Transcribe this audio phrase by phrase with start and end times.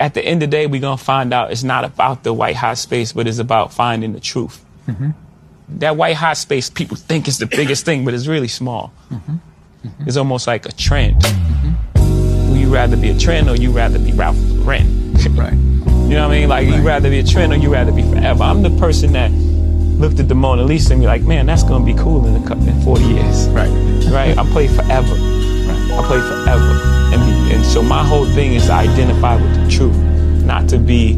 [0.00, 2.56] at the end of the day, we're gonna find out it's not about the white
[2.56, 4.64] hot space, but it's about finding the truth.
[4.86, 5.10] Mm-hmm.
[5.80, 8.92] That white hot space, people think is the biggest thing, but it's really small.
[9.10, 9.32] Mm-hmm.
[9.32, 10.08] Mm-hmm.
[10.08, 11.22] It's almost like a trend.
[11.22, 12.50] Mm-hmm.
[12.50, 15.14] Would you rather be a trend or you rather be Ralph Lauren?
[15.34, 15.52] right.
[15.52, 16.48] You know what I mean?
[16.48, 16.76] Like, right.
[16.76, 18.44] you rather be a trend or you rather be forever.
[18.44, 21.84] I'm the person that looked at the Mona Lisa and be like, man, that's gonna
[21.84, 23.48] be cool in a in 40 years.
[23.48, 23.68] Right.
[24.10, 24.38] Right.
[24.38, 25.14] I play forever.
[25.14, 25.90] Right.
[25.90, 26.80] I play forever.
[27.12, 29.96] And, and so my whole thing is to identify with the truth,
[30.44, 31.14] not to be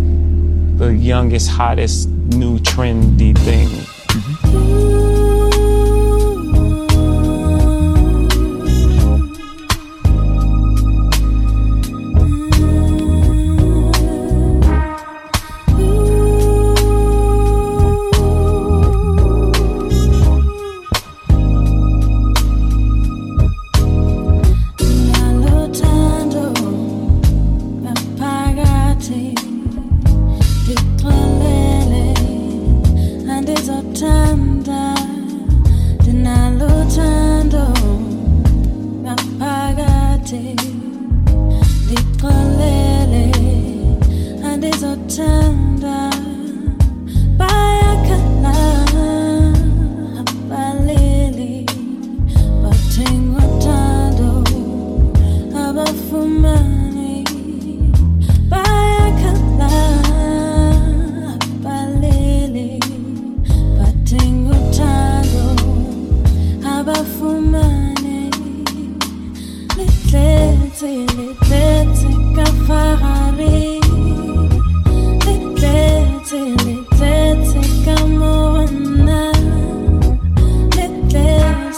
[0.77, 3.69] the youngest, hottest, new, trendy thing.
[3.69, 4.90] Mm-hmm.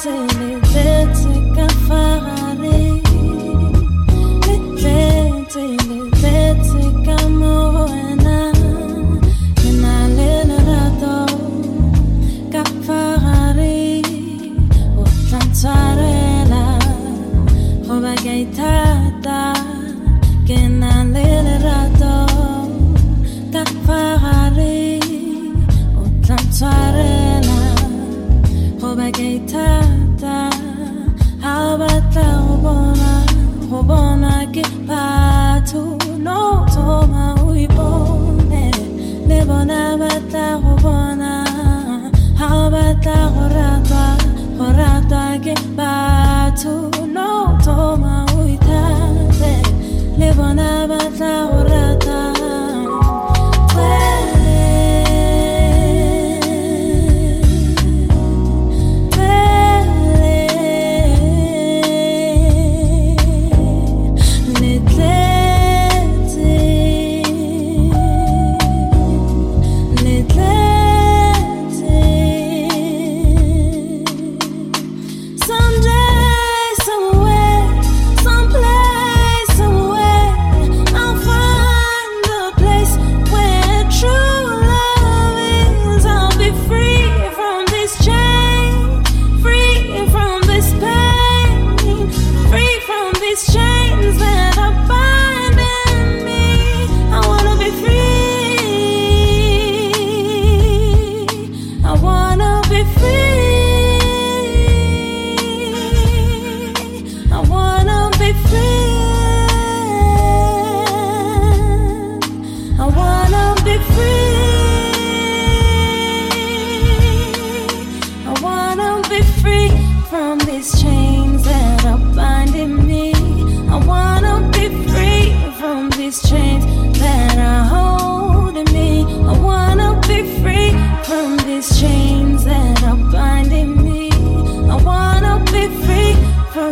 [0.03, 0.32] say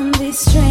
[0.00, 0.69] on this train.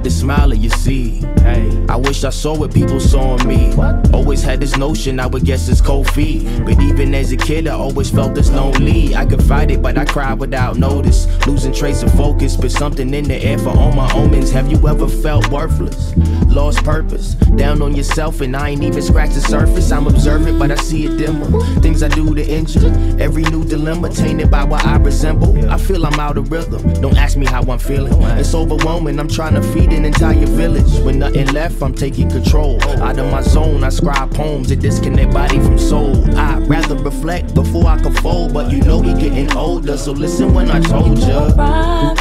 [0.00, 1.10] Despite the smile you see,
[1.42, 3.74] hey, I wish I saw what people saw in me.
[3.74, 4.14] What?
[4.14, 6.44] Always had this notion I would guess it's cold feet.
[6.64, 9.14] But even as a kid, I always felt this lonely.
[9.14, 11.26] I could fight it, but I cried without notice.
[11.46, 14.50] Losing trace of focus, but something in the air for all my omens.
[14.50, 16.14] Have you ever felt worthless?
[16.50, 19.92] Lost purpose, down on yourself, and I ain't even scratched the surface.
[19.92, 21.46] I'm observant, but I see it dimmer.
[21.80, 22.88] Things I do to injure.
[23.20, 25.70] Every new dilemma tainted by what I resemble.
[25.70, 26.82] I feel I'm out of rhythm.
[27.00, 28.20] Don't ask me how I'm feeling.
[28.38, 29.20] It's overwhelming.
[29.20, 30.92] I'm trying to feed an entire village.
[31.04, 32.82] When nothing left, I'm taking control.
[33.00, 36.16] Out of my zone, I scribe poems that disconnect body from soul.
[36.36, 40.52] I'd rather reflect before I can fold, but you know we getting older, so listen
[40.52, 42.14] when I told ya.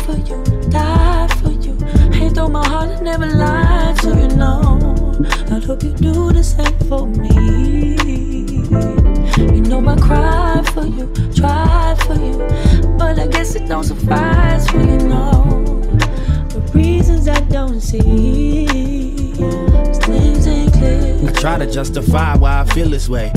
[2.49, 4.79] My heart never lied, so you know.
[5.51, 7.95] I hope you do the same for me.
[9.55, 12.37] You know I cry for you, try for you,
[12.97, 15.59] but I guess it don't suffice for you know
[16.73, 18.65] reasons I don't see.
[19.35, 21.29] Things ain't clear.
[21.29, 23.31] I try to justify why I feel this way.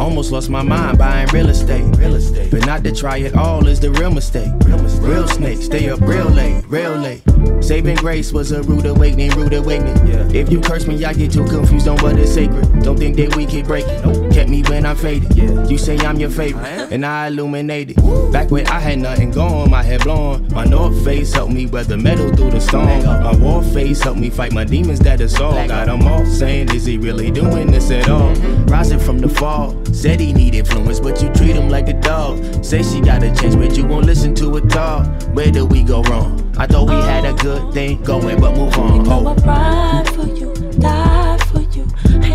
[0.00, 1.84] Almost lost my mind buying real estate.
[1.96, 2.50] Real estate.
[2.50, 4.50] But not to try it all is the real mistake.
[4.64, 5.02] Real, mistake.
[5.02, 7.22] real snake, stay up real late, real late.
[7.62, 10.06] Saving grace was a rude awakening, rude awakening.
[10.06, 10.28] Yeah.
[10.32, 12.82] If you curse me, I get too confused on what is sacred.
[12.82, 14.00] Don't think that we keep breaking.
[14.02, 14.29] Nope.
[14.40, 15.36] Kept me when I'm faded.
[15.36, 15.66] Yeah.
[15.66, 17.96] You say I'm your favorite, I and I illuminated.
[18.32, 20.48] Back when I had nothing going, my head blown.
[20.48, 22.86] My north face helped me weather metal through the storm.
[23.04, 25.52] My war face helped me fight my demons that is all.
[25.68, 28.34] Got them all saying, is he really doing this at all?
[28.34, 28.66] Mm-hmm.
[28.68, 32.64] Rising from the fall, said he need influence, but you treat him like a dog.
[32.64, 35.04] Say she gotta change, but you won't listen to it all.
[35.34, 36.50] Where did we go wrong?
[36.56, 39.04] I thought we had a good thing going, but move on.
[39.04, 39.44] Know I oh.
[39.44, 41.29] ride for you, die.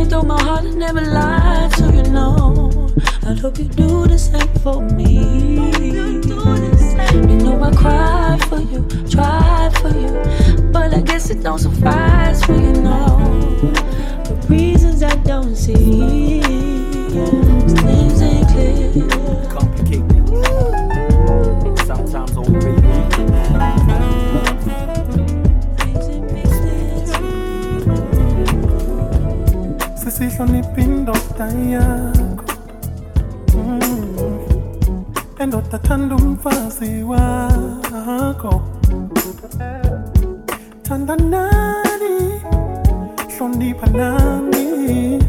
[0.06, 2.94] Ain't throw my heart and never lied, so you know.
[3.26, 5.72] I hope you do the same for me.
[7.12, 10.12] You know I cry for you, try for you,
[10.72, 13.18] but I guess it don't suffice for you know.
[14.26, 16.40] The reasons I don't see,
[17.10, 17.55] things
[30.46, 32.46] sihlonipha indoda yakho
[33.58, 35.06] mm.
[35.40, 38.62] endoda thanda umfazi wakho
[40.84, 42.42] thanda nani
[43.38, 45.20] hlonipha nami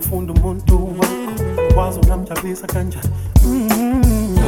[0.00, 3.08] funda umuntu wakho wazi ungamjabulisa kanjani
[3.44, 4.38] mm.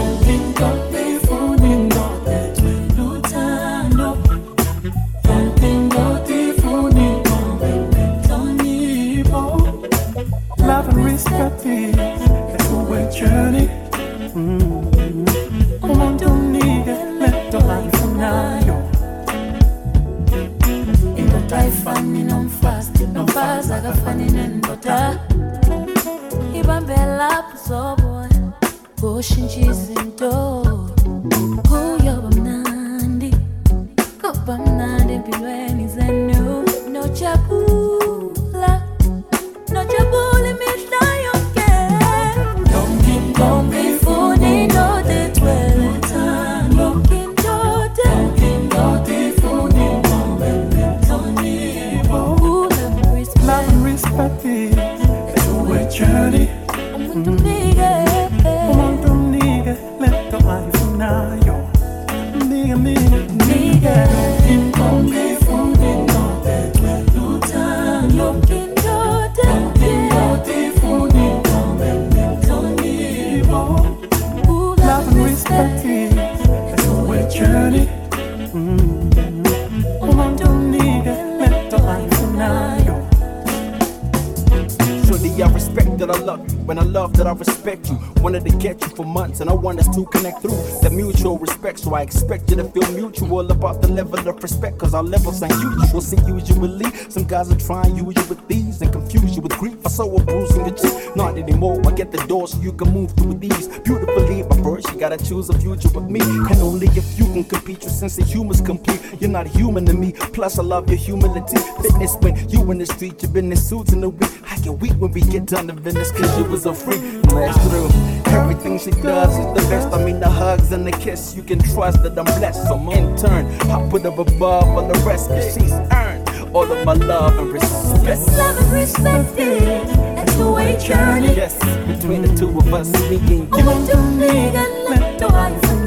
[94.81, 96.01] Cause our levels ain't usual.
[96.01, 99.77] See, usually, some guys are trying you with these and confuse you with grief.
[99.85, 101.81] I saw a bruise in your cheek, not anymore.
[101.87, 103.69] I get the door so you can move through these.
[103.81, 106.21] Beautifully, but first you gotta choose a future with me.
[106.21, 109.01] And only if you can compete, your sense of humor's complete.
[109.21, 111.59] You're not human to me, plus I love your humility.
[111.83, 114.31] Fitness when you in the street, you've been in suits in the week.
[114.51, 117.03] I get weak when we get done to Venice, cause you was a freak.
[117.25, 118.50] That's true.
[118.61, 119.89] Everything she does is the best.
[119.89, 122.69] I mean, the hugs and the kiss, you can trust that I'm blessed.
[122.69, 126.85] So, in turn, I put her above all the rest, cause she's earned all of
[126.85, 128.21] my love and respect.
[128.37, 129.87] Love and respect it.
[130.15, 131.35] That's the way journey.
[131.35, 133.49] Yes, between the two of us, oh, me and you.
[133.51, 135.80] Oh,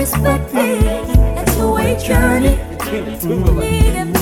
[0.00, 0.80] respect it.
[1.34, 2.56] That's the way journey.
[2.78, 4.19] Between the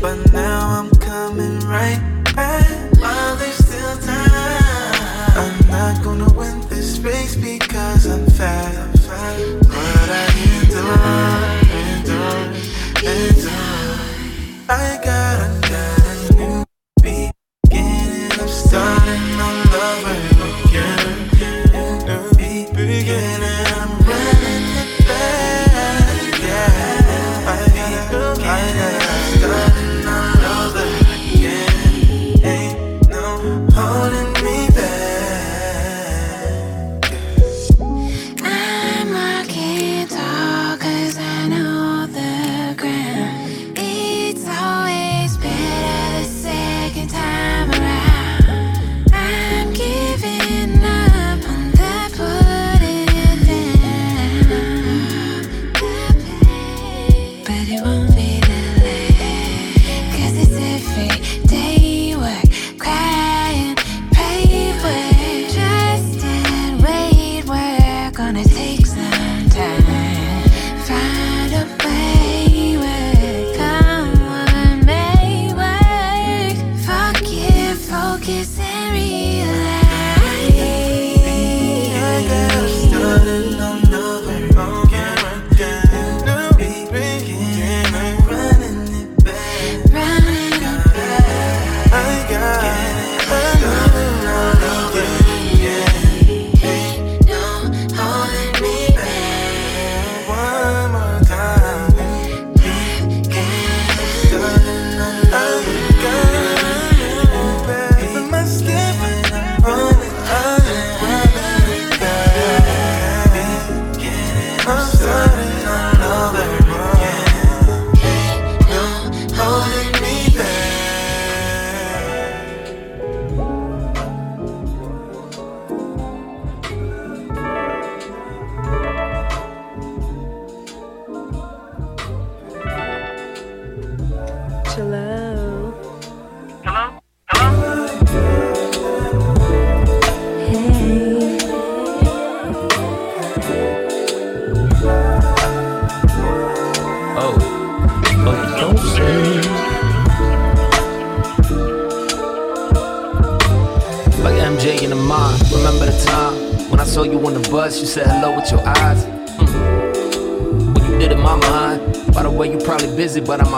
[0.00, 2.00] But now I'm coming right
[2.36, 2.68] back
[3.00, 4.94] while there's still time.
[5.36, 7.67] I'm not gonna win this race because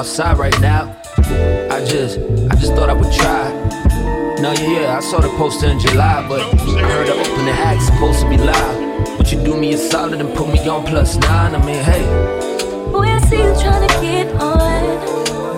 [0.00, 0.97] outside right now.
[1.71, 2.19] I just,
[2.50, 3.52] I just thought I would try.
[4.40, 7.83] No, yeah, yeah, I saw the poster in July, but I heard the opening act
[7.83, 9.19] supposed to be live.
[9.19, 11.54] Would you do me a solid and put me on plus nine?
[11.54, 12.02] I mean, hey.
[12.90, 15.50] Boy, I see you trying to get on.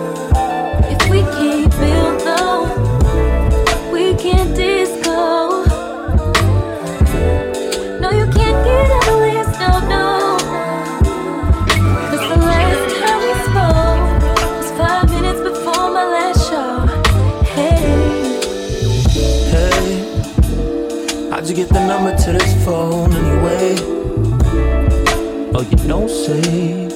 [25.87, 26.87] Don't say.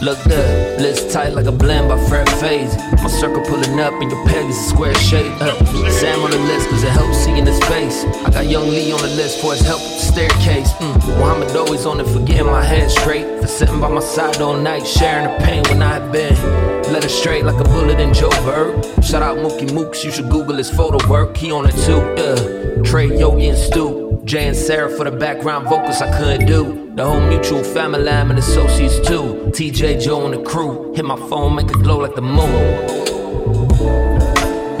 [0.00, 2.74] Look good, lips tight like a blend by Fred Phase.
[3.02, 5.32] My circle pulling up and your peg is a square shape.
[5.40, 5.52] Uh,
[5.90, 8.04] Sam on the list cause it helps see in his face.
[8.24, 10.72] I got Young Lee on the list for his help with the staircase.
[10.74, 11.18] Mm.
[11.18, 13.40] Muhammad always on it for getting my head straight.
[13.40, 16.77] For sitting by my side all night, sharing the pain when I had been.
[16.92, 19.04] Led her straight like a bullet in Joe Bird.
[19.04, 21.36] Shout out Mookie Mooks, you should Google his photo work.
[21.36, 22.82] He on it too, yeah.
[22.82, 24.20] Trey, Yogi, and Stu.
[24.24, 26.92] Jay and Sarah for the background vocals I couldn't do.
[26.94, 29.50] The whole mutual family lamb and associates too.
[29.52, 30.92] TJ, Joe, and the crew.
[30.94, 32.52] Hit my phone, make it glow like the moon.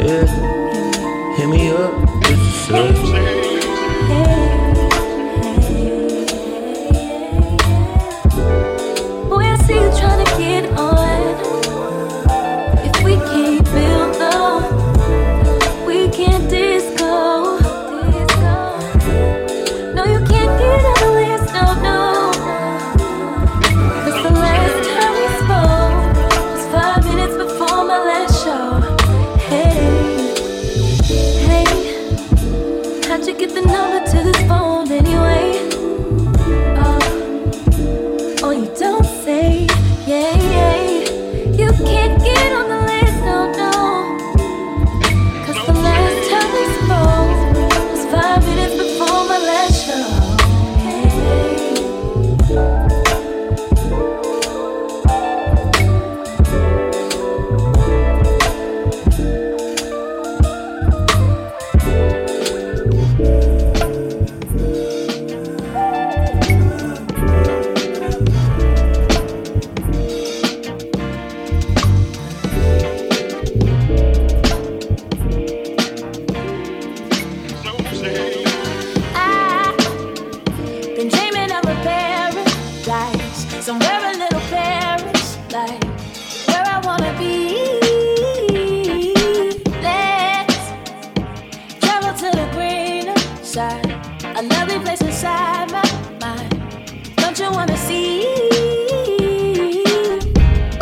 [0.00, 2.22] Yeah, hit me up.
[2.22, 3.37] This is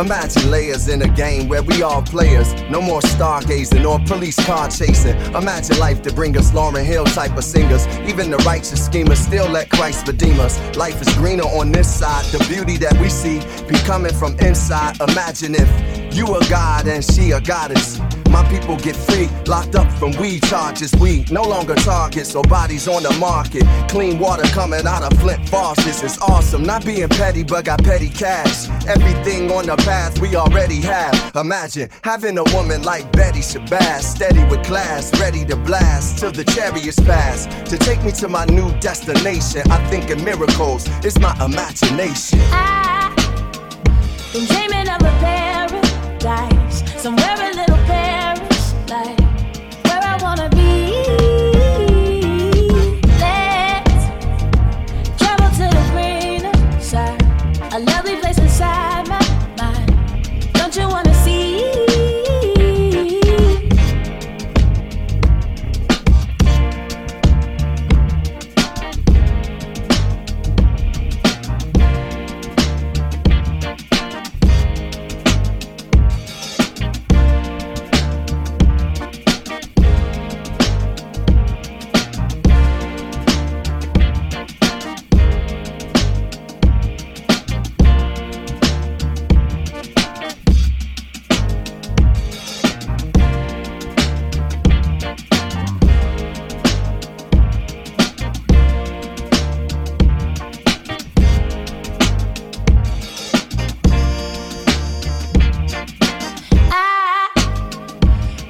[0.06, 2.52] Imagine layers in a game where we all players.
[2.70, 5.16] No more stargazing or police car chasing.
[5.34, 7.88] Imagine life to bring us Lauryn Hill type of singers.
[8.06, 10.60] Even the righteous schemers still let Christ redeem us.
[10.76, 12.24] Life is greener on this side.
[12.26, 15.00] The beauty that we see be coming from inside.
[15.00, 17.98] Imagine if you a god and she a goddess.
[18.36, 20.92] My people get free, locked up from weed charges.
[21.00, 23.64] We no longer targets or bodies on the market.
[23.88, 26.02] Clean water coming out of Flint faucets.
[26.02, 26.62] It's awesome.
[26.62, 28.68] Not being petty, but got petty cash.
[28.86, 31.14] Everything on the path we already have.
[31.34, 36.44] Imagine having a woman like Betty Shabazz, steady with class, ready to blast till the
[36.44, 37.46] chariots pass.
[37.70, 39.62] To take me to my new destination.
[39.70, 40.84] I think in miracles.
[41.02, 42.40] It's my imagination.
[42.52, 47.35] Ah, I've been dreaming of a paradise, somewhere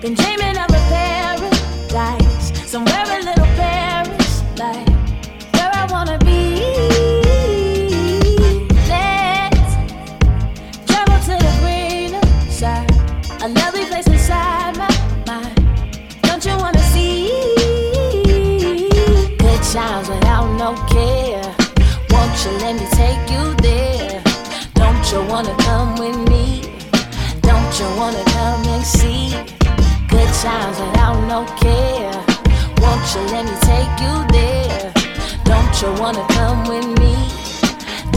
[0.07, 2.26] been dreaming of a paradise.
[30.47, 32.15] Times without no care.
[32.83, 34.93] Won't you let me take you there?
[35.51, 37.15] Don't you wanna come with me?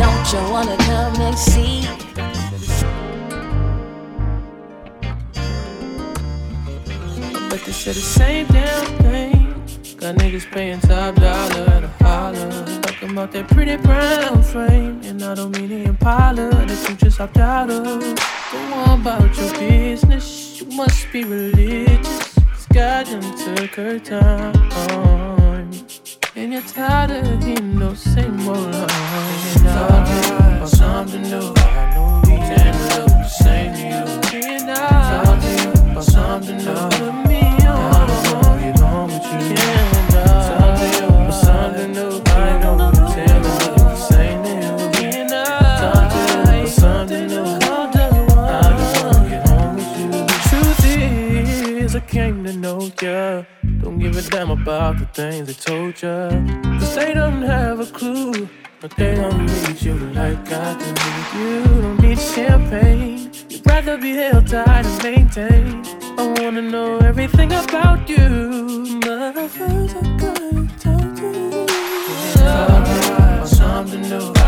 [0.01, 1.77] Don't you wanna come and see?
[7.49, 9.39] But they said the same damn thing.
[9.97, 12.51] Got niggas paying top dollar at a holler.
[12.83, 15.01] Talking about that pretty brown frame.
[15.03, 17.83] And I don't mean the Impala that you just hopped out of.
[18.51, 20.61] Go on about your business.
[20.61, 22.18] You must be religious.
[22.79, 25.69] Cause God done took her time.
[26.35, 29.55] And you're tired of hearing those same old lines.
[29.57, 31.53] And I about something new.
[31.57, 34.47] I know we can't look the same to you.
[34.47, 37.28] And I talk to you about something new.
[52.51, 53.43] To know ya.
[53.81, 56.29] Don't give a damn about the things they told ya.
[56.79, 58.49] Cause they don't have a clue.
[58.81, 60.85] But they don't need you like I do.
[61.37, 63.31] You don't need champagne.
[63.49, 65.87] You'd rather be held tight and maintained.
[66.17, 68.99] I wanna know everything about you.
[69.01, 69.47] But I
[70.17, 71.67] gotta talk to you.
[73.45, 74.38] Something new.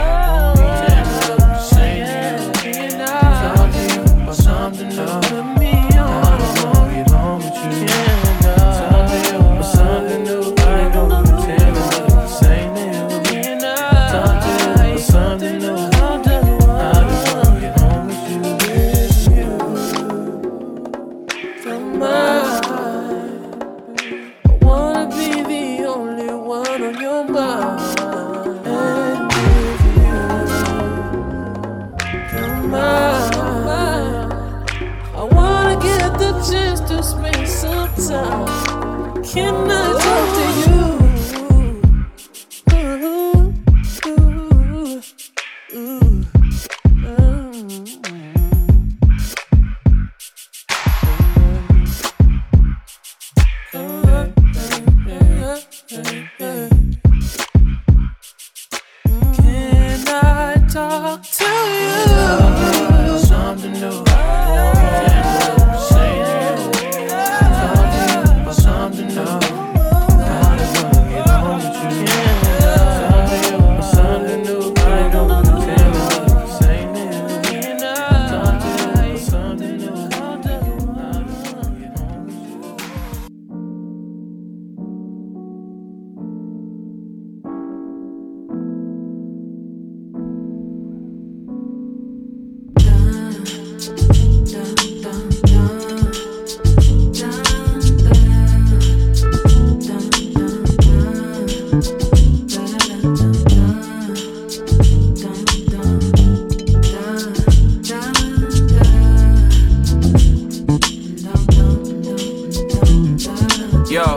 [113.01, 114.15] Yo,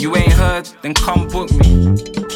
[0.00, 1.86] you ain't heard, then come book me.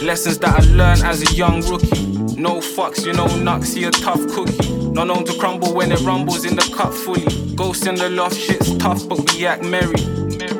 [0.00, 2.06] Lessons that I learned as a young rookie.
[2.40, 4.70] No fucks, you know, nuts, he a tough cookie.
[4.92, 7.26] Not known to crumble when it rumbles in the cup fully.
[7.56, 9.96] Ghost in the loft, shit's tough, but we act merry.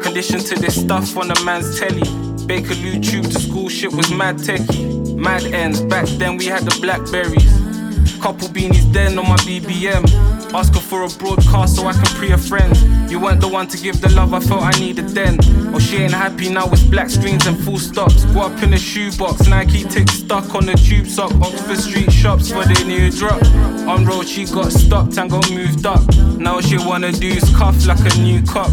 [0.03, 2.03] Conditioned to this stuff on a man's telly.
[2.49, 5.17] Bakerloo tube to school shit was mad techie.
[5.17, 8.21] Mad ends, back then we had the blackberries.
[8.21, 10.32] Couple beanies then on my BBM.
[10.55, 12.77] Asking for a broadcast so I can pre a friend.
[13.11, 15.39] You weren't the one to give the love I felt I needed then.
[15.75, 18.25] Oh, she ain't happy now with black screens and full stops.
[18.27, 21.33] Go up in a shoebox, Nike tick stuck on the tube sock.
[21.41, 23.43] Oxford Street shops for the new drop.
[23.89, 26.03] On road, she got stopped and got moved up.
[26.39, 28.73] Now she wanna do is cuff like a new cop.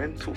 [0.00, 0.32] 连醋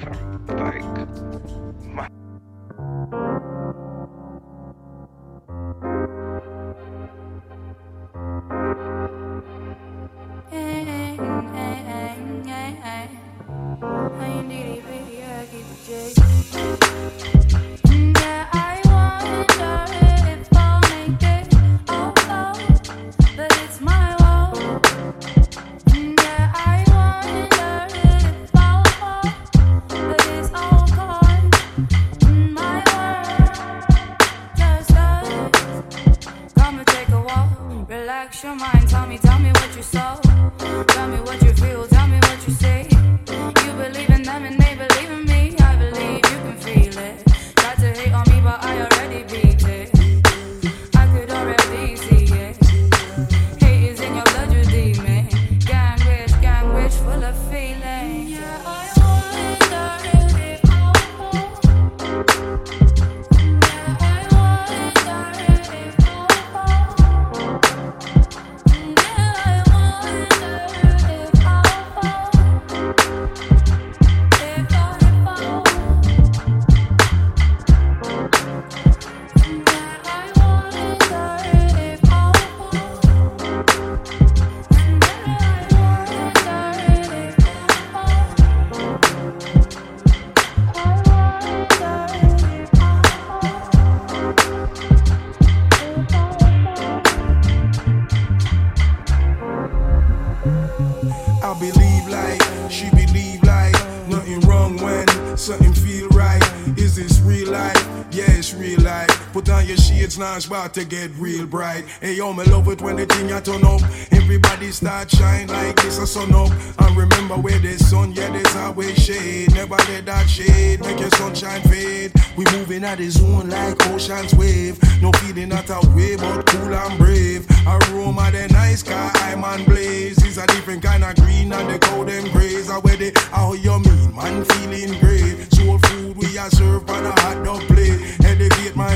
[110.47, 111.86] about to get real bright.
[112.01, 113.82] Hey yo, me love it when the thing I turn up.
[114.12, 116.49] Everybody start shine like this a sun up.
[116.79, 119.53] And remember where there's sun, yeah, there's always shade.
[119.53, 122.13] Never let that shade make your sunshine fade.
[122.36, 124.79] We moving at the zone like ocean's wave.
[125.01, 127.47] No feeling not a way, but cool and brave.
[127.67, 130.23] Aroma the nice car, I'm on blaze.
[130.23, 132.69] It's a different kind of green and the them grays.
[132.69, 135.53] I wear the how you mean, man feeling great.
[135.53, 137.67] Soul food we are served on a hot dog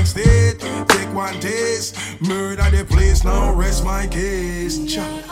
[0.04, 0.58] state,
[0.88, 1.96] take one taste.
[2.20, 4.94] Murder the place, now rest my case.
[4.94, 5.28] Cha.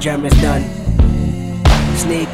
[0.00, 0.62] German's done.
[1.96, 2.28] Sneak,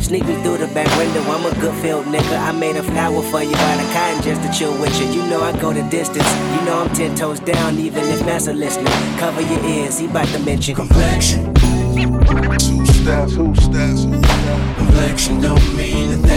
[0.00, 1.22] sneak me through the back window.
[1.30, 2.38] I'm a good field nigga.
[2.40, 5.06] I made a flower for you by the cotton just to chill with you.
[5.12, 6.28] You know I go the distance.
[6.54, 8.92] You know I'm ten toes down, even if massa listening.
[9.18, 11.54] Cover your ears, he bout to mention complexion.
[11.54, 13.34] Two steps.
[13.36, 14.04] Two steps.
[14.76, 16.29] Complexion don't mean a thing.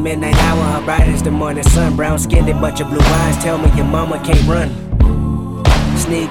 [0.00, 1.96] Midnight hour, her bright is the morning sun.
[1.96, 3.36] Brown skinned, bunch of blue eyes.
[3.42, 4.70] Tell me your mama can't run.
[5.98, 6.30] Sneak,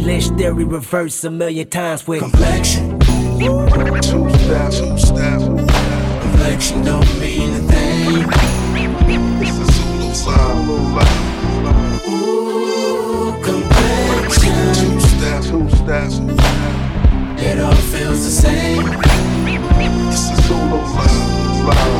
[0.00, 2.98] Lynch theory reverse a million times with complexion.
[3.00, 5.40] Two step, two step.
[6.22, 8.24] Complexion don't mean a thing.
[9.42, 10.68] It's a Zulu sound.
[12.08, 14.54] Ooh, complexion.
[14.74, 16.10] Two step, two step.
[17.38, 18.86] It all feels the same.
[20.08, 21.99] It's a Zulu sound.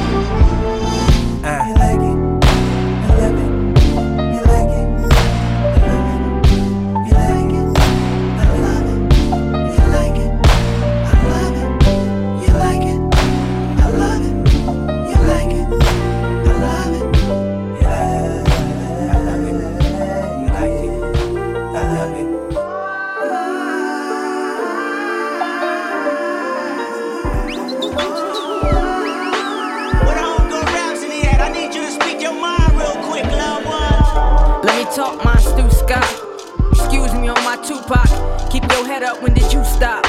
[39.02, 40.04] Up, when did you stop?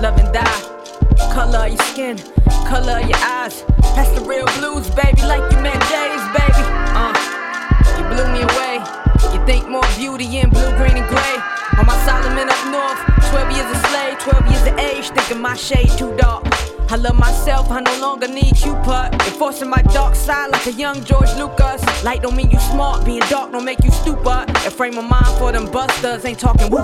[0.00, 0.60] Love and die.
[1.34, 2.16] Color of your skin,
[2.64, 3.64] color of your eyes.
[3.94, 6.64] That's the real blues, baby, like you met Jay's, baby.
[6.96, 7.12] Uh,
[7.98, 8.80] you blew me away.
[9.34, 11.36] You think more beauty in blue, green, and gray.
[11.76, 15.90] On my Solomon Northup, 12 years a slave, 12 years of age, thinking my shade
[15.98, 16.47] too dark.
[16.90, 19.12] I love myself, I no longer need Cupid.
[19.28, 21.84] Enforcing my dark side like a young George Lucas.
[22.02, 24.48] Light don't mean you smart, being dark don't make you stupid.
[24.64, 26.80] A frame of mind for them busters, ain't talking woo.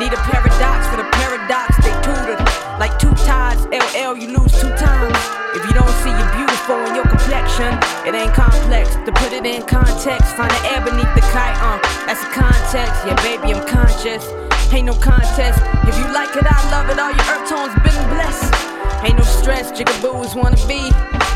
[0.00, 2.40] Need a paradox for the paradox, they tutored.
[2.80, 5.12] Like two tides, LL, you lose two times.
[5.52, 7.76] If you don't see you beautiful in your complexion,
[8.08, 8.96] it ain't complex.
[9.04, 11.76] To put it in context, find the air beneath the kite, uh,
[12.08, 12.96] that's a context.
[13.04, 14.24] Yeah, baby, I'm conscious.
[14.72, 15.60] Ain't no contest.
[15.84, 16.98] If you like it, I love it.
[16.98, 18.73] All your earth tones been blessed.
[19.04, 20.80] Ain't no stress, jigaboos wanna be.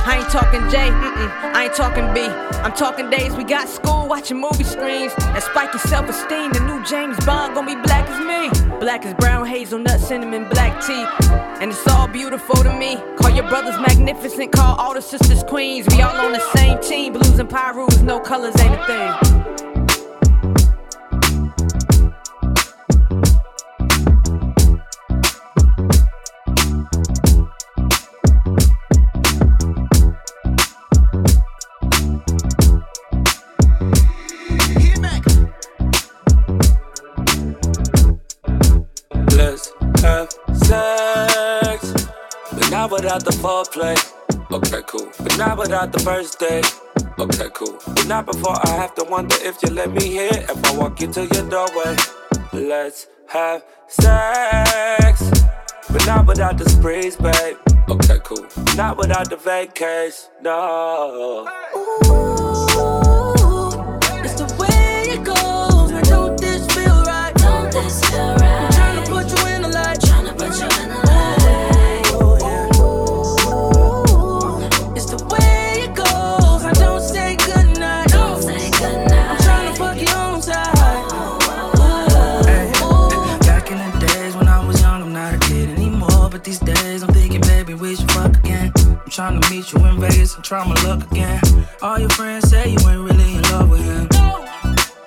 [0.09, 2.23] I ain't talking J, mm-mm, I ain't talking B.
[2.65, 5.15] I'm talking days we got school watching movie screens.
[5.17, 6.51] That spike your self esteem.
[6.53, 8.79] The new James Bond gonna be black as me.
[8.81, 11.05] Black as brown, hazelnut, cinnamon, black tea.
[11.61, 12.97] And it's all beautiful to me.
[13.21, 15.87] Call your brothers magnificent, call all the sisters queens.
[15.91, 17.13] We all on the same team.
[17.13, 19.68] Blues and Pirus, no colors ain't a thing.
[43.09, 43.97] Without the foreplay.
[44.53, 45.09] Okay, cool.
[45.19, 46.67] But not without the first date.
[47.19, 47.79] Okay, cool.
[47.87, 50.35] But not before I have to wonder if you let me in.
[50.35, 51.97] If I walk into your doorway.
[52.53, 55.31] Let's have sex.
[55.91, 57.57] But not without the sprees, babe.
[57.89, 58.47] Okay, cool.
[58.77, 60.29] Not without the vacays.
[60.43, 61.49] No.
[61.73, 62.48] It's
[89.29, 91.39] I'm trying to meet you in Vegas and try my luck again.
[91.83, 94.09] All your friends say you ain't really in love with him.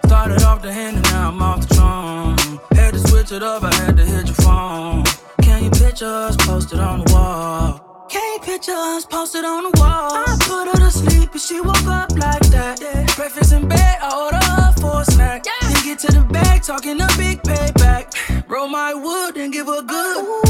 [0.05, 2.59] Started off the hand and now I'm off the throne.
[2.73, 5.05] Had to switch it up, I had to hit your phone.
[5.41, 8.07] Can you picture us posted on the wall?
[8.11, 10.11] Can you picture us posted on the wall?
[10.13, 12.79] I put her to sleep and she woke up like that.
[12.79, 13.07] Yeah.
[13.15, 15.45] Breakfast in bed, I order her for a snack.
[15.61, 18.47] Then get to the bag, talking a big payback.
[18.47, 20.17] Roll my wood and give her good.
[20.19, 20.40] It's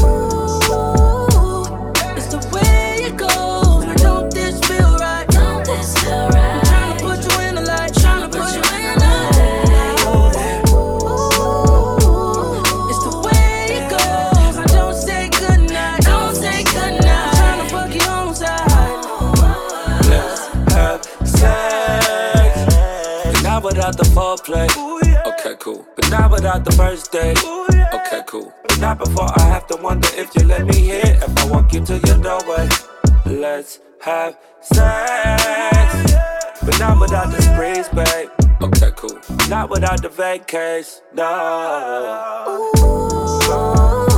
[24.12, 24.68] foreplay.
[25.26, 25.86] Okay, cool.
[25.96, 27.38] But not without the first date.
[27.94, 28.52] Okay, cool.
[28.68, 31.16] But not before I have to wonder if you let me in.
[31.16, 32.68] If I walk into your doorway.
[33.26, 36.12] Let's have sex.
[36.64, 38.30] But not without the sprees, babe.
[38.62, 39.18] Okay, cool.
[39.48, 42.70] Not without the vacays, no.
[42.74, 44.11] It's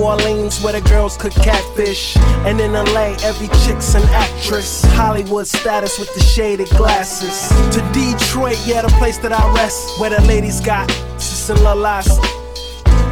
[0.00, 2.16] New Orleans, where the girls cook catfish.
[2.46, 4.82] And in LA, every chick's an actress.
[4.84, 7.48] Hollywood status with the shaded glasses.
[7.74, 12.39] To Detroit, yeah, the place that I rest, where the ladies got Sister Lalas.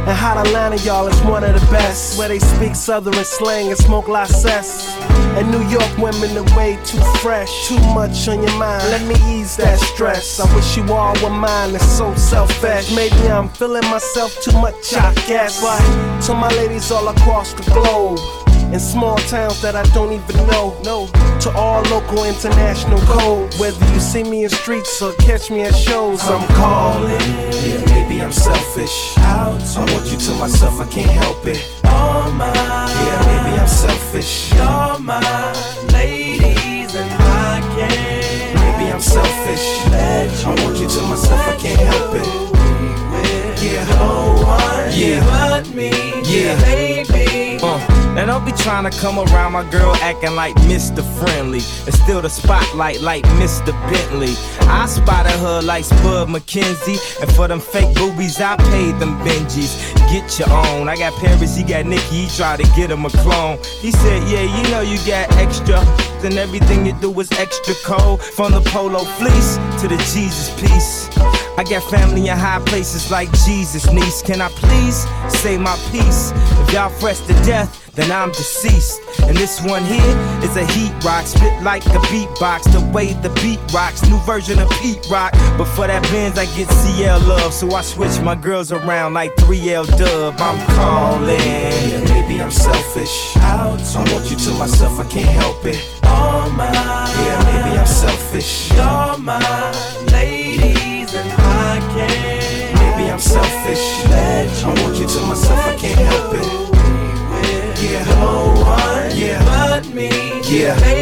[0.09, 2.17] And hot Atlanta, y'all, is one of the best.
[2.17, 4.97] Where they speak southern slang and smoke la cess.
[5.37, 7.67] And New York women are way too fresh.
[7.67, 8.83] Too much on your mind.
[8.89, 10.39] Let me ease that stress.
[10.39, 11.75] I wish you all were mine.
[11.75, 12.89] It's so selfish.
[12.95, 15.61] Maybe I'm feeling myself too much, I guess.
[15.61, 18.48] But to my ladies all across the globe.
[18.71, 20.77] In small towns that I don't even know.
[20.83, 21.07] No,
[21.41, 23.51] to all local international code.
[23.55, 27.09] Whether you see me in streets or catch me at shows, I'm calling.
[27.65, 29.17] Yeah, maybe I'm selfish.
[29.17, 29.49] I
[29.91, 31.65] want you to myself, I can't help it.
[31.85, 32.53] All mine.
[32.53, 34.53] Yeah, maybe I'm selfish.
[34.53, 35.19] You're my
[35.91, 38.53] ladies and I can't.
[38.53, 39.65] Maybe I'm selfish.
[40.45, 42.49] I want you to myself, I can't help it.
[43.63, 45.25] Yeah, no one Yeah.
[45.25, 45.89] but me.
[46.23, 46.55] Yeah.
[46.63, 47.18] baby.
[48.19, 51.01] Now don't be trying to come around my girl acting like Mr.
[51.17, 51.59] Friendly.
[51.59, 53.71] It's still the spotlight like Mr.
[53.89, 54.33] Bentley.
[54.67, 56.99] I spotted her like Spud MacKenzie.
[57.21, 59.95] And for them fake boobies, I paid them Benjis.
[60.11, 60.89] Get your own.
[60.89, 63.57] I got Paris, he got Nicky, he tried to get him a clone.
[63.79, 65.79] He said, Yeah, you know you got extra.
[66.19, 68.21] Then everything you do is extra cold.
[68.21, 71.38] From the polo fleece to the Jesus piece.
[71.59, 74.21] I got family in high places like Jesus, niece.
[74.21, 75.05] Can I please
[75.41, 76.31] say my piece?
[76.61, 79.01] If y'all fresh to death, then I'm deceased.
[79.23, 82.71] And this one here is a heat rock, spit like a beatbox.
[82.71, 85.33] The way the beat rocks, new version of Pete Rock.
[85.57, 89.35] But for that Benz, I get CL love, so I switch my girls around like
[89.35, 90.35] 3L Dub.
[90.39, 91.41] I'm calling.
[91.41, 93.35] Yeah, maybe I'm selfish.
[93.35, 93.81] Out.
[93.81, 95.85] I want you to myself, I can't help it.
[96.03, 96.73] All mine.
[96.73, 98.71] Yeah, maybe I'm selfish.
[98.71, 99.78] You're my
[110.51, 110.98] Yeah.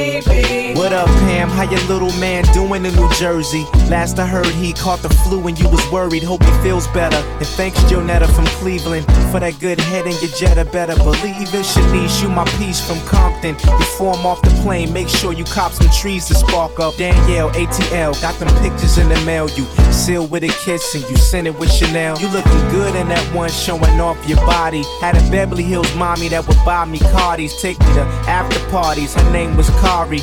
[1.37, 3.65] How your little man doing in New Jersey?
[3.89, 6.21] Last I heard, he caught the flu and you was worried.
[6.21, 7.17] Hope he feels better.
[7.17, 10.65] And thanks, Jonetta from Cleveland, for that good head and your Jetta.
[10.65, 11.65] Better believe it.
[11.65, 13.55] Shanice, you my piece from Compton.
[13.77, 16.95] Before I'm off the plane, make sure you cop some trees to spark up.
[16.95, 19.49] Danielle, ATL, got them pictures in the mail.
[19.49, 22.19] You seal with a kiss and you send it with Chanel.
[22.19, 24.83] You looking good in that one showing off your body.
[25.01, 29.13] Had a Beverly Hills mommy that would buy me Cardis, take me to after parties.
[29.15, 30.19] Her name was Kari,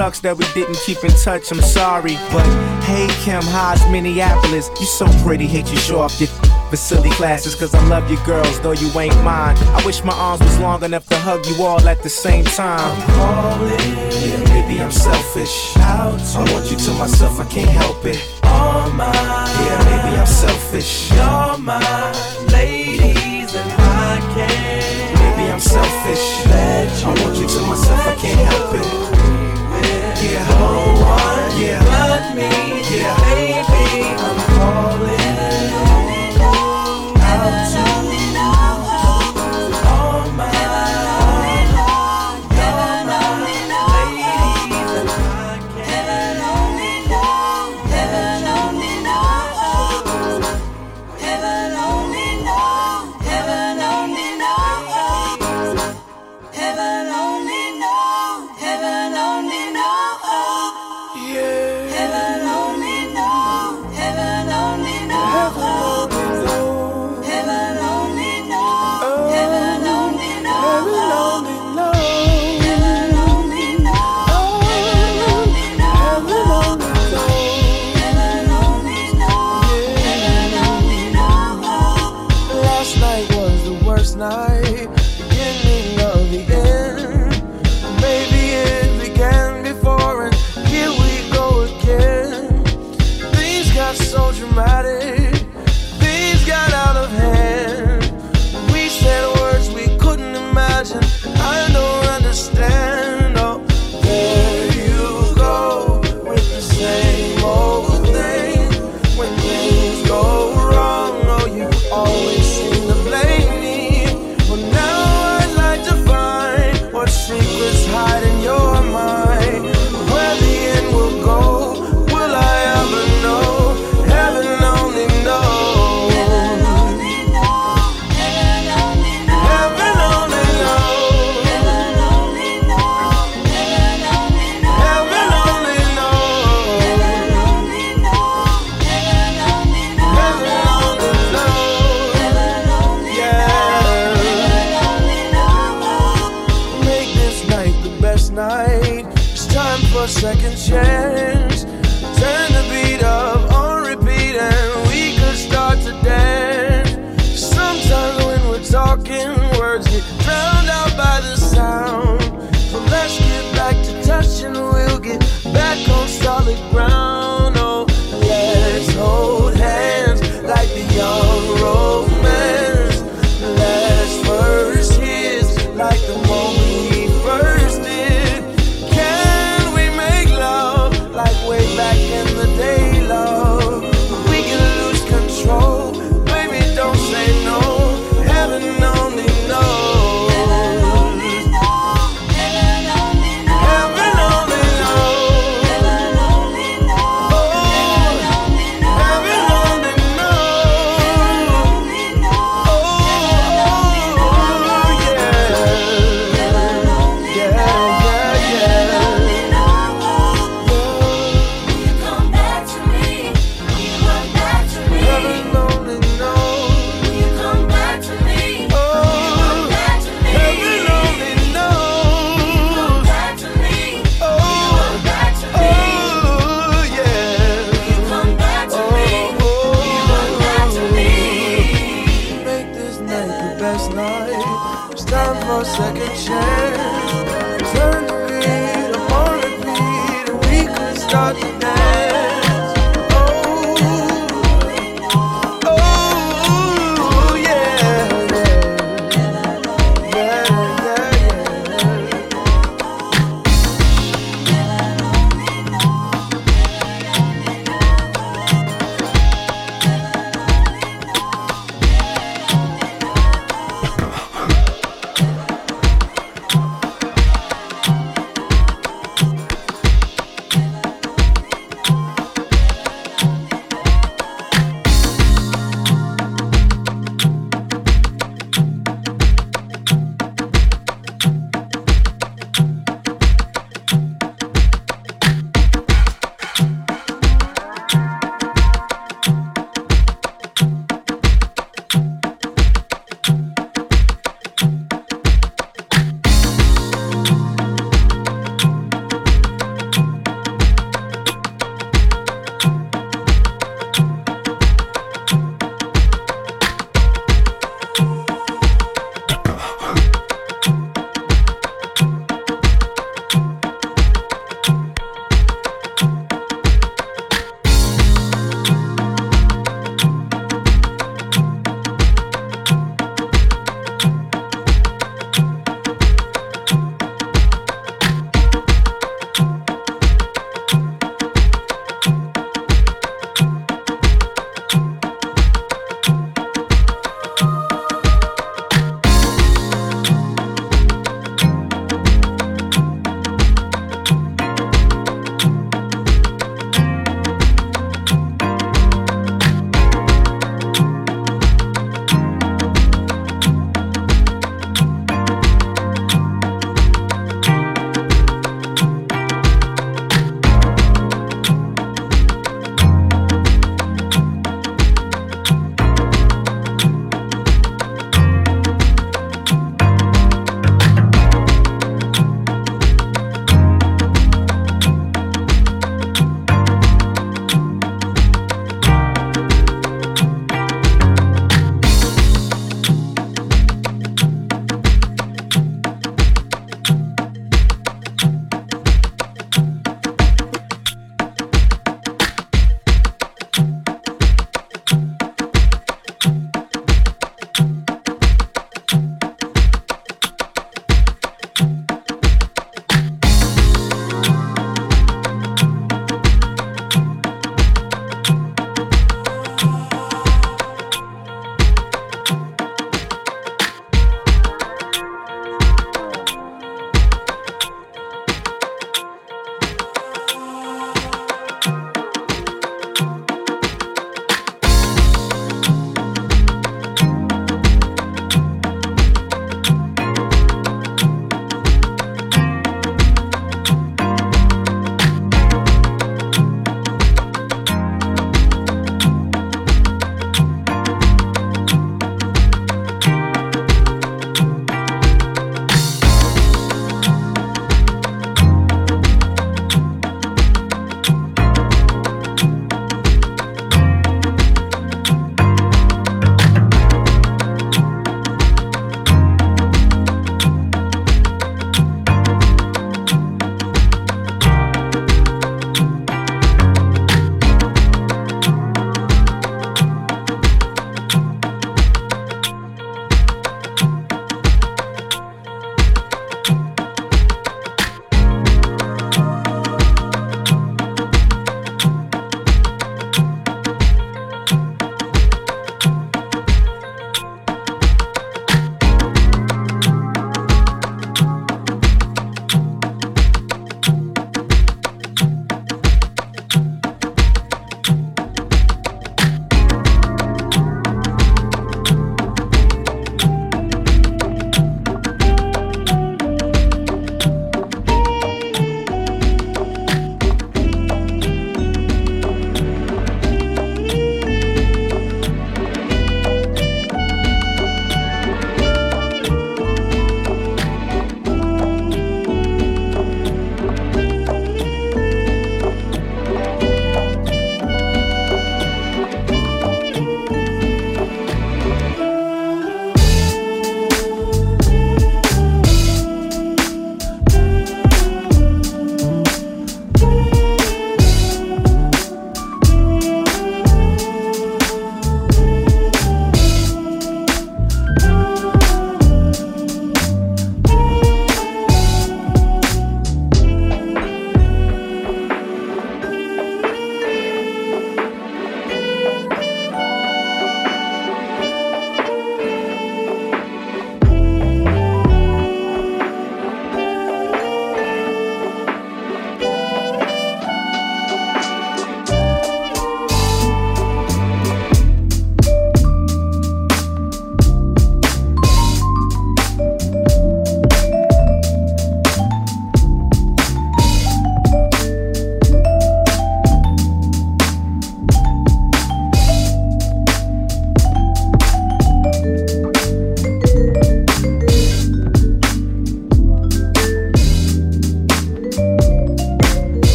[0.00, 1.52] sucks that we didn't keep in touch.
[1.52, 2.46] I'm sorry, but
[2.88, 4.70] hey Kim, how's Minneapolis?
[4.80, 6.30] You so pretty, hate you show off your
[6.70, 9.58] facility classes, cause I love you girls, though you ain't mine.
[9.76, 12.96] I wish my arms was long enough to hug you all at the same time.
[14.24, 15.76] Yeah, maybe I'm selfish.
[15.76, 16.18] Out.
[16.34, 18.20] I want you to myself, I can't help it.
[18.44, 19.12] All mine.
[19.12, 21.10] Yeah, maybe I'm selfish.
[21.12, 21.76] You're my
[22.50, 25.20] ladies and I can't.
[25.20, 26.24] Maybe I'm selfish.
[27.04, 29.09] I want you to myself, I can't help it.
[30.22, 31.60] Yeah, no one.
[31.60, 32.50] Yeah, but me.
[32.94, 35.29] Yeah, baby, I'm calling.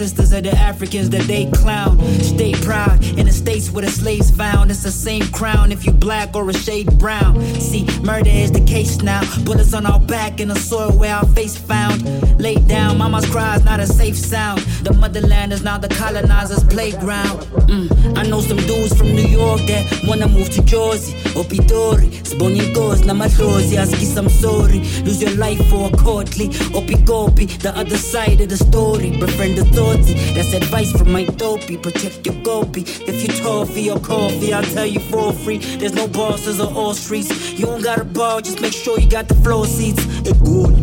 [0.00, 2.00] Ancestors of the Africans that they clown.
[2.22, 4.70] Stay proud in the states where the slaves found.
[4.70, 7.38] It's the same crown if you black or a shade brown.
[7.60, 9.20] See, murder is the case now.
[9.44, 12.00] Bullets on our back in the soil where our face found.
[12.40, 14.60] Laid down, mama's cries not a safe sound.
[14.84, 17.46] The motherland is now the colonizers' playground.
[17.70, 22.10] Mm, I know some dudes from New York that wanna move to Jersey or Pitori.
[22.26, 24.80] Sbonyinkosi namadlozi, askis I'm sorry.
[25.04, 27.46] Lose your life for a courtly or Pigopi.
[27.62, 30.14] The other side of the story, befriend the authority.
[30.34, 31.76] That's advice from my dopey.
[31.76, 32.80] Protect your gopi.
[33.06, 35.58] If you toffee or coffee, I'll tell you for free.
[35.58, 37.52] There's no bosses or all streets.
[37.52, 40.04] You don't got a bar, just make sure you got the floor seats.
[40.26, 40.74] It good.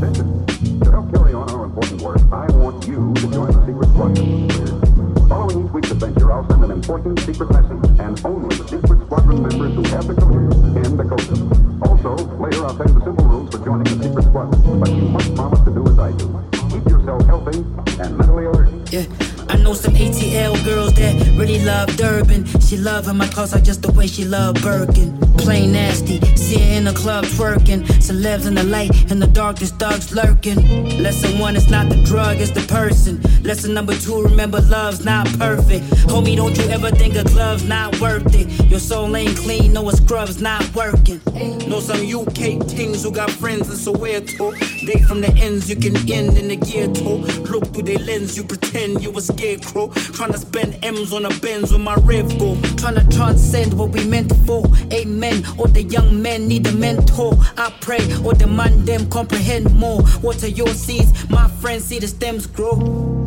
[1.13, 4.86] Carry on our important work, I want you to join the secret.
[5.27, 9.41] Following each week's adventure, I'll send an important secret message, and only the secret squadron
[9.41, 11.83] members who have the coders can decode them.
[11.83, 15.01] Also, later I'll tell you the simple rules for joining the secret squadron, but you
[15.01, 16.43] must promise to do as I do.
[16.69, 17.57] Keep yourself healthy
[18.01, 18.69] and mentally alert.
[18.89, 19.03] Yeah.
[19.49, 22.45] I know some ATL girls that really love Durban.
[22.61, 25.17] She love her my clothes are just the way she love Birkin.
[25.37, 27.85] Plain nasty, see her in the club twerking.
[28.01, 30.57] Celebs in the light, in the darkest dogs lurking.
[31.01, 33.21] Lesson one, it's not the drug, it's the person.
[33.43, 35.85] Lesson number two, remember love's not perfect.
[36.09, 38.47] Homie, don't you ever think a glove's not worth it.
[38.69, 41.21] Your soul ain't clean, no a scrub's not working.
[41.67, 44.51] Know some UK kings who got friends in Soweto.
[44.85, 46.57] They from the ends you can end in the
[46.93, 47.17] toe.
[47.51, 49.87] Look through their lens, you pretend you a scarecrow.
[50.31, 52.59] to spend M's on a Benz with my rev go.
[52.75, 54.65] Trying to transcend what we meant for.
[54.91, 55.43] Amen.
[55.57, 57.33] All the young men need a mentor.
[57.57, 60.01] I pray, or the man them comprehend more.
[60.21, 61.29] What are your seeds?
[61.29, 63.26] My friends see the stems grow.